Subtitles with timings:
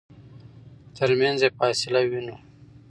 [0.97, 2.35] ترمنځ فاصله وينو.